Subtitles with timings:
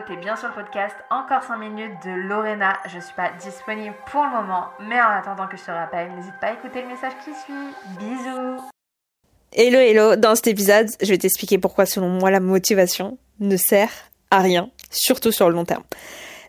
[0.00, 2.78] t'es bien sur le podcast Encore 5 minutes de Lorena.
[2.86, 6.38] Je suis pas disponible pour le moment, mais en attendant que je te rappelle, n'hésite
[6.40, 7.98] pas à écouter le message qui suit.
[7.98, 8.62] Bisous
[9.52, 13.90] Hello hello, dans cet épisode, je vais t'expliquer pourquoi selon moi la motivation ne sert
[14.30, 15.84] à rien, surtout sur le long terme.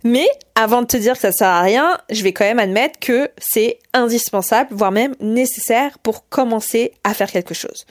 [0.06, 3.00] Mais avant de te dire que ça sert à rien, je vais quand même admettre
[3.00, 7.86] que c'est indispensable, voire même nécessaire pour commencer à faire quelque chose.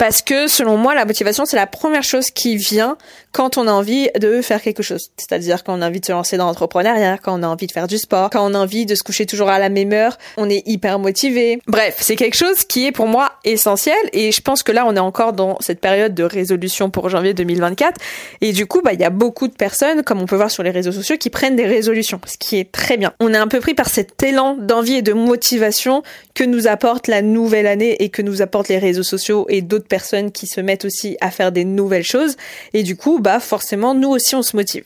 [0.00, 2.96] Parce que selon moi, la motivation, c'est la première chose qui vient
[3.32, 5.10] quand on a envie de faire quelque chose.
[5.18, 7.72] C'est-à-dire quand on a envie de se lancer dans l'entrepreneuriat, quand on a envie de
[7.72, 10.16] faire du sport, quand on a envie de se coucher toujours à la même heure,
[10.38, 11.60] on est hyper motivé.
[11.66, 14.96] Bref, c'est quelque chose qui est pour moi essentiel et je pense que là, on
[14.96, 18.00] est encore dans cette période de résolution pour janvier 2024
[18.40, 20.62] et du coup, bah, il y a beaucoup de personnes, comme on peut voir sur
[20.62, 23.12] les réseaux sociaux, qui prennent des résolutions, ce qui est très bien.
[23.20, 26.02] On est un peu pris par cet élan d'envie et de motivation
[26.34, 29.89] que nous apporte la nouvelle année et que nous apportent les réseaux sociaux et d'autres
[29.90, 32.36] personnes qui se mettent aussi à faire des nouvelles choses.
[32.72, 34.84] Et du coup, bah forcément, nous aussi, on se motive.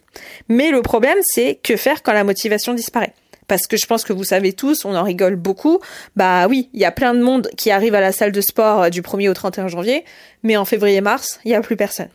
[0.49, 3.13] Mais le problème, c'est que faire quand la motivation disparaît
[3.47, 5.81] parce que je pense que vous savez tous, on en rigole beaucoup.
[6.17, 8.85] Bah oui, il y a plein de monde qui arrive à la salle de sport
[8.85, 10.05] euh, du 1er au 31 janvier,
[10.43, 12.09] mais en février-mars, il n'y a plus personne.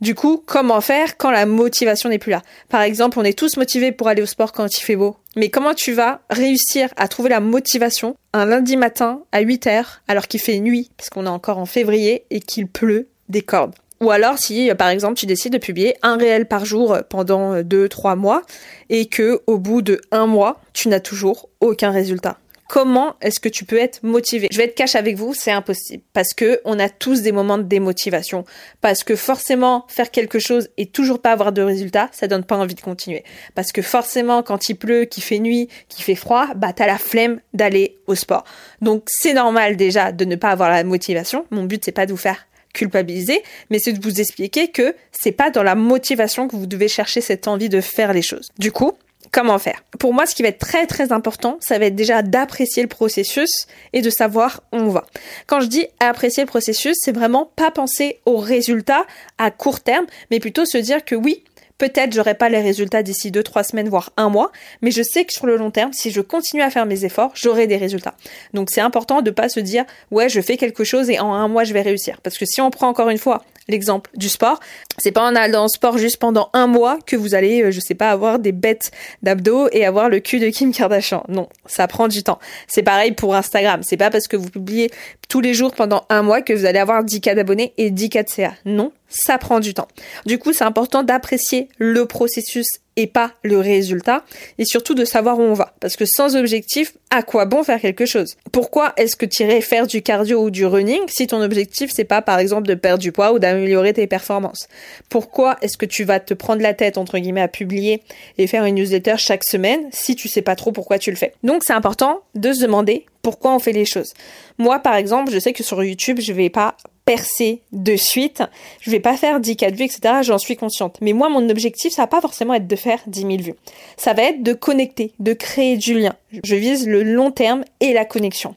[0.00, 2.42] Du coup, comment faire quand la motivation n'est plus là?
[2.68, 5.16] Par exemple, on est tous motivés pour aller au sport quand il fait beau.
[5.38, 10.02] Mais comment tu vas réussir à trouver la motivation un lundi matin à 8 heures
[10.08, 13.76] alors qu'il fait nuit, parce qu'on est encore en février et qu'il pleut des cordes?
[14.00, 18.16] Ou alors si, par exemple, tu décides de publier un réel par jour pendant 2-3
[18.16, 18.42] mois
[18.90, 22.36] et que au bout de un mois, tu n'as toujours aucun résultat
[22.68, 24.46] comment est-ce que tu peux être motivé?
[24.52, 27.58] Je vais être cash avec vous, c'est impossible parce que on a tous des moments
[27.58, 28.44] de démotivation
[28.80, 32.56] parce que forcément faire quelque chose et toujours pas avoir de résultat, ça donne pas
[32.56, 33.24] envie de continuer.
[33.54, 36.98] Parce que forcément quand il pleut, qu'il fait nuit, qu'il fait froid, bah t'as la
[36.98, 38.44] flemme d'aller au sport.
[38.82, 41.46] Donc c'est normal déjà de ne pas avoir la motivation.
[41.50, 45.32] Mon but c'est pas de vous faire culpabiliser, mais c'est de vous expliquer que c'est
[45.32, 48.50] pas dans la motivation que vous devez chercher cette envie de faire les choses.
[48.58, 48.92] Du coup,
[49.32, 52.22] Comment faire Pour moi, ce qui va être très très important, ça va être déjà
[52.22, 55.04] d'apprécier le processus et de savoir où on va.
[55.46, 60.06] Quand je dis apprécier le processus, c'est vraiment pas penser aux résultats à court terme,
[60.30, 61.44] mais plutôt se dire que oui,
[61.78, 64.50] Peut-être j'aurai pas les résultats d'ici deux, trois semaines, voire un mois,
[64.82, 67.30] mais je sais que sur le long terme, si je continue à faire mes efforts,
[67.34, 68.14] j'aurai des résultats.
[68.52, 71.46] Donc c'est important de pas se dire ouais je fais quelque chose et en un
[71.46, 72.20] mois je vais réussir.
[72.20, 74.60] Parce que si on prend encore une fois l'exemple du sport,
[74.98, 77.80] c'est pas en allant au sport juste pendant un mois que vous allez, euh, je
[77.80, 78.90] sais pas, avoir des bêtes
[79.22, 81.22] d'abdos et avoir le cul de Kim Kardashian.
[81.28, 82.38] Non, ça prend du temps.
[82.66, 83.82] C'est pareil pour Instagram.
[83.82, 84.90] C'est pas parce que vous publiez
[85.28, 88.08] tous les jours pendant un mois que vous allez avoir 10 cas d'abonnés et 10
[88.08, 88.54] cas de CA.
[88.64, 89.88] Non, ça prend du temps.
[90.26, 92.66] Du coup, c'est important d'apprécier le processus
[92.98, 94.24] et pas le résultat,
[94.58, 95.72] et surtout de savoir où on va.
[95.80, 98.36] Parce que sans objectif, à quoi bon faire quelque chose?
[98.50, 102.04] Pourquoi est-ce que tu irais faire du cardio ou du running si ton objectif c'est
[102.04, 104.66] pas par exemple de perdre du poids ou d'améliorer tes performances?
[105.08, 108.02] Pourquoi est-ce que tu vas te prendre la tête entre guillemets à publier
[108.36, 111.34] et faire une newsletter chaque semaine si tu sais pas trop pourquoi tu le fais?
[111.44, 114.12] Donc c'est important de se demander pourquoi on fait les choses.
[114.58, 116.76] Moi par exemple, je sais que sur YouTube, je vais pas
[117.08, 118.42] percer de suite.
[118.82, 120.16] Je vais pas faire 10 4 vues, etc.
[120.20, 120.98] J'en suis consciente.
[121.00, 123.54] Mais moi, mon objectif, ça va pas forcément être de faire 10 000 vues.
[123.96, 126.14] Ça va être de connecter, de créer du lien.
[126.44, 128.54] Je vise le long terme et la connexion.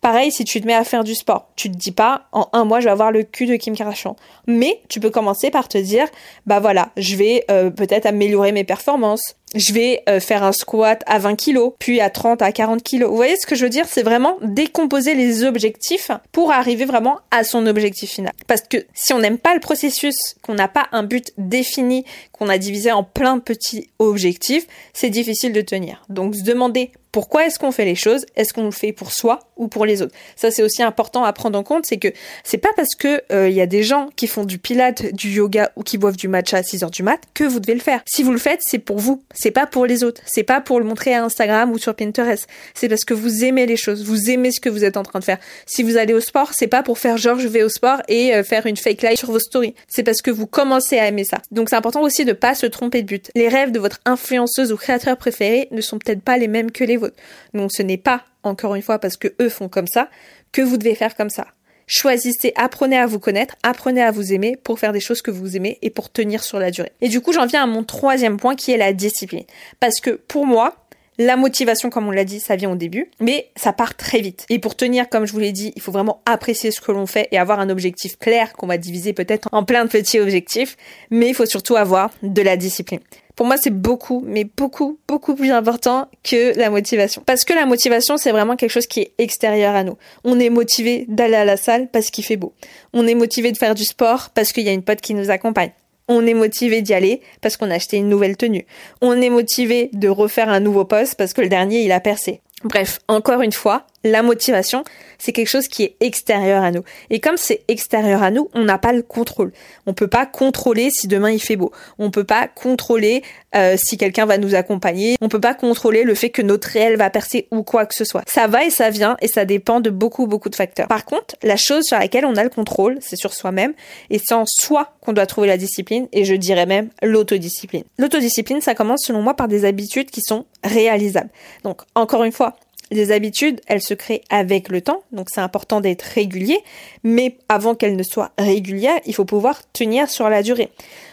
[0.00, 2.64] Pareil, si tu te mets à faire du sport, tu te dis pas en un
[2.64, 4.16] mois je vais avoir le cul de Kim Kardashian.
[4.46, 6.06] Mais tu peux commencer par te dire
[6.46, 11.02] bah voilà, je vais euh, peut-être améliorer mes performances, je vais euh, faire un squat
[11.06, 13.10] à 20 kilos, puis à 30, à 40 kilos.
[13.10, 13.86] Vous voyez ce que je veux dire?
[13.88, 18.32] C'est vraiment décomposer les objectifs pour arriver vraiment à son objectif final.
[18.46, 22.48] Parce que si on n'aime pas le processus, qu'on n'a pas un but défini, qu'on
[22.48, 26.02] a divisé en plein petits objectifs, c'est difficile de tenir.
[26.08, 29.40] Donc se demander pourquoi est-ce qu'on fait les choses Est-ce qu'on le fait pour soi
[29.56, 30.14] ou pour les autres?
[30.36, 32.08] Ça c'est aussi important à prendre en compte, c'est que
[32.44, 35.30] c'est pas parce que il euh, y a des gens qui font du pilate, du
[35.30, 37.80] yoga ou qui boivent du matcha à 6 heures du mat que vous devez le
[37.80, 38.00] faire.
[38.06, 39.22] Si vous le faites, c'est pour vous.
[39.40, 40.20] C'est pas pour les autres.
[40.26, 42.46] C'est pas pour le montrer à Instagram ou sur Pinterest.
[42.74, 44.04] C'est parce que vous aimez les choses.
[44.04, 45.38] Vous aimez ce que vous êtes en train de faire.
[45.64, 48.34] Si vous allez au sport, c'est pas pour faire genre je vais au sport et
[48.34, 49.74] euh, faire une fake life sur vos stories.
[49.88, 51.38] C'est parce que vous commencez à aimer ça.
[51.52, 53.30] Donc c'est important aussi de pas se tromper de but.
[53.34, 56.84] Les rêves de votre influenceuse ou créateur préféré ne sont peut-être pas les mêmes que
[56.84, 57.16] les vôtres.
[57.54, 60.10] Donc ce n'est pas, encore une fois, parce que eux font comme ça,
[60.52, 61.46] que vous devez faire comme ça.
[61.92, 65.56] Choisissez, apprenez à vous connaître, apprenez à vous aimer pour faire des choses que vous
[65.56, 66.92] aimez et pour tenir sur la durée.
[67.00, 69.42] Et du coup, j'en viens à mon troisième point qui est la discipline.
[69.80, 70.76] Parce que pour moi,
[71.18, 74.46] la motivation, comme on l'a dit, ça vient au début, mais ça part très vite.
[74.50, 77.06] Et pour tenir, comme je vous l'ai dit, il faut vraiment apprécier ce que l'on
[77.06, 80.76] fait et avoir un objectif clair qu'on va diviser peut-être en plein de petits objectifs,
[81.10, 83.00] mais il faut surtout avoir de la discipline.
[83.40, 87.22] Pour moi, c'est beaucoup, mais beaucoup, beaucoup plus important que la motivation.
[87.24, 89.96] Parce que la motivation, c'est vraiment quelque chose qui est extérieur à nous.
[90.24, 92.52] On est motivé d'aller à la salle parce qu'il fait beau.
[92.92, 95.30] On est motivé de faire du sport parce qu'il y a une pote qui nous
[95.30, 95.70] accompagne.
[96.06, 98.66] On est motivé d'y aller parce qu'on a acheté une nouvelle tenue.
[99.00, 102.42] On est motivé de refaire un nouveau poste parce que le dernier il a percé.
[102.62, 104.84] Bref, encore une fois, la motivation,
[105.18, 106.82] c'est quelque chose qui est extérieur à nous.
[107.10, 109.52] Et comme c'est extérieur à nous, on n'a pas le contrôle.
[109.86, 111.70] On peut pas contrôler si demain il fait beau.
[111.98, 113.22] On peut pas contrôler
[113.54, 115.16] euh, si quelqu'un va nous accompagner.
[115.20, 118.04] On peut pas contrôler le fait que notre réel va percer ou quoi que ce
[118.04, 118.22] soit.
[118.26, 120.88] Ça va et ça vient et ça dépend de beaucoup beaucoup de facteurs.
[120.88, 123.74] Par contre, la chose sur laquelle on a le contrôle, c'est sur soi-même
[124.08, 127.84] et c'est en soi qu'on doit trouver la discipline et je dirais même l'autodiscipline.
[127.98, 131.30] L'autodiscipline, ça commence selon moi par des habitudes qui sont réalisables.
[131.64, 132.49] Donc encore une fois,
[132.90, 136.58] les habitudes, elles se créent avec le temps, donc c'est important d'être régulier,
[137.04, 140.70] mais avant qu'elles ne soient régulières, il faut pouvoir tenir sur la durée.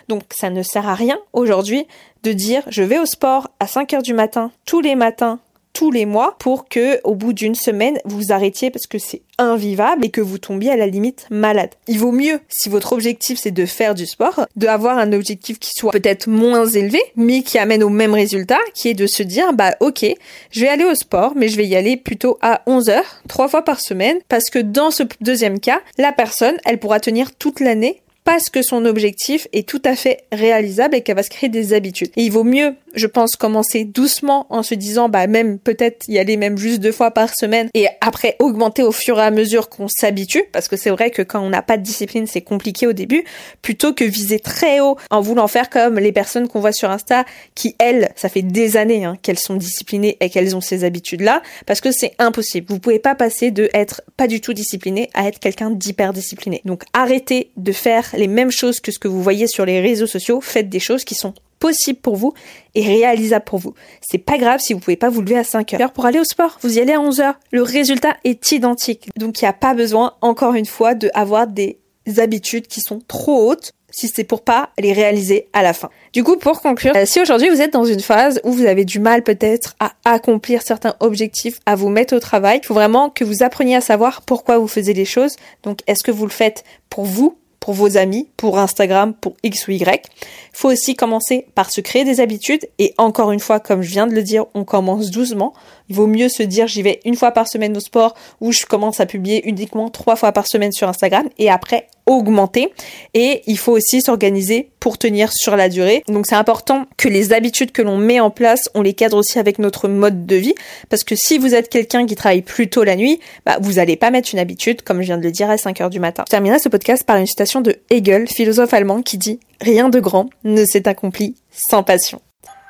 [0.07, 1.85] Donc ça ne sert à rien aujourd'hui
[2.23, 5.39] de dire je vais au sport à 5 heures du matin tous les matins
[5.77, 10.05] tous les mois pour que au bout d'une semaine vous arrêtiez parce que c'est invivable
[10.05, 11.69] et que vous tombiez à la limite malade.
[11.87, 15.59] Il vaut mieux si votre objectif c'est de faire du sport, de avoir un objectif
[15.59, 19.21] qui soit peut-être moins élevé mais qui amène au même résultat, qui est de se
[19.21, 20.03] dire bah OK,
[20.49, 23.47] je vais aller au sport mais je vais y aller plutôt à 11 heures, trois
[23.47, 27.59] fois par semaine parce que dans ce deuxième cas, la personne, elle pourra tenir toute
[27.59, 31.47] l'année parce que son objectif est tout à fait réalisable et qu'elle va se créer
[31.47, 32.09] des habitudes.
[32.17, 36.19] Et il vaut mieux, je pense, commencer doucement en se disant, bah même peut-être y
[36.19, 39.69] aller même juste deux fois par semaine et après augmenter au fur et à mesure
[39.69, 42.87] qu'on s'habitue, parce que c'est vrai que quand on n'a pas de discipline, c'est compliqué
[42.87, 43.23] au début,
[43.61, 47.25] plutôt que viser très haut en voulant faire comme les personnes qu'on voit sur Insta
[47.55, 51.41] qui, elles, ça fait des années hein, qu'elles sont disciplinées et qu'elles ont ces habitudes-là,
[51.65, 52.67] parce que c'est impossible.
[52.69, 56.61] Vous pouvez pas passer de être pas du tout discipliné à être quelqu'un d'hyper discipliné.
[56.65, 60.07] Donc arrêtez de faire les mêmes choses que ce que vous voyez sur les réseaux
[60.07, 62.33] sociaux, faites des choses qui sont possibles pour vous
[62.75, 63.73] et réalisables pour vous.
[64.01, 66.23] C'est pas grave si vous pouvez pas vous lever à 5 heures pour aller au
[66.23, 66.57] sport.
[66.61, 67.39] Vous y allez à 11 heures.
[67.51, 69.09] Le résultat est identique.
[69.17, 71.79] Donc il n'y a pas besoin, encore une fois, de avoir des
[72.17, 75.89] habitudes qui sont trop hautes si c'est pour pas les réaliser à la fin.
[76.13, 78.85] Du coup, pour conclure, euh, si aujourd'hui vous êtes dans une phase où vous avez
[78.85, 83.09] du mal peut-être à accomplir certains objectifs, à vous mettre au travail, il faut vraiment
[83.09, 85.35] que vous appreniez à savoir pourquoi vous faisiez les choses.
[85.63, 89.67] Donc, est-ce que vous le faites pour vous, pour vos amis, pour Instagram, pour X
[89.67, 90.05] ou Y.
[90.53, 94.07] Faut aussi commencer par se créer des habitudes et encore une fois, comme je viens
[94.07, 95.53] de le dire, on commence doucement.
[95.89, 98.65] Il vaut mieux se dire j'y vais une fois par semaine au sport ou je
[98.65, 102.73] commence à publier uniquement trois fois par semaine sur Instagram et après augmenter.
[103.13, 106.01] Et il faut aussi s'organiser pour tenir sur la durée.
[106.07, 109.37] Donc c'est important que les habitudes que l'on met en place, on les cadre aussi
[109.37, 110.55] avec notre mode de vie.
[110.89, 113.97] Parce que si vous êtes quelqu'un qui travaille plus tôt la nuit, bah, vous n'allez
[113.97, 116.23] pas mettre une habitude, comme je viens de le dire, à 5 heures du matin.
[116.27, 119.99] Je terminerai ce podcast par une citation de Hegel, philosophe allemand, qui dit Rien de
[119.99, 122.21] grand ne s'est accompli sans passion.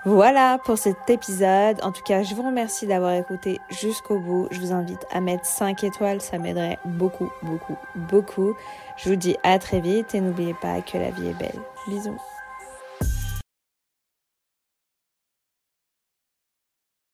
[0.07, 1.81] Voilà pour cet épisode.
[1.83, 4.47] En tout cas, je vous remercie d'avoir écouté jusqu'au bout.
[4.51, 8.55] Je vous invite à mettre 5 étoiles, ça m'aiderait beaucoup, beaucoup, beaucoup.
[8.95, 11.59] Je vous dis à très vite et n'oubliez pas que la vie est belle.
[11.89, 12.21] Bisous.